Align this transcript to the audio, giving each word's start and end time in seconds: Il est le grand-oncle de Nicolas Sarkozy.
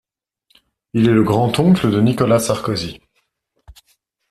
Il 0.95 1.07
est 1.07 1.11
le 1.13 1.21
grand-oncle 1.21 1.91
de 1.91 2.01
Nicolas 2.01 2.39
Sarkozy. 2.39 2.99